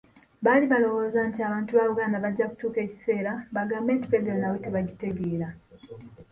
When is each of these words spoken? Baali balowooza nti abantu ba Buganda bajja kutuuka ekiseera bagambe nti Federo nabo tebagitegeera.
Baali 0.43 0.65
balowooza 0.71 1.19
nti 1.29 1.39
abantu 1.47 1.71
ba 1.77 1.85
Buganda 1.89 2.23
bajja 2.23 2.45
kutuuka 2.51 2.79
ekiseera 2.85 3.31
bagambe 3.55 3.89
nti 3.93 4.05
Federo 4.11 4.37
nabo 4.39 4.57
tebagitegeera. 4.63 5.47